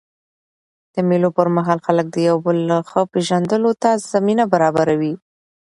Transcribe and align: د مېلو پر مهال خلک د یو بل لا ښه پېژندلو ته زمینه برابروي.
د 0.93 0.95
مېلو 1.09 1.29
پر 1.37 1.47
مهال 1.57 1.79
خلک 1.85 2.05
د 2.11 2.17
یو 2.29 2.37
بل 2.45 2.57
لا 2.69 2.77
ښه 2.89 3.01
پېژندلو 3.13 3.71
ته 3.81 3.89
زمینه 4.13 4.43
برابروي. 4.53 5.13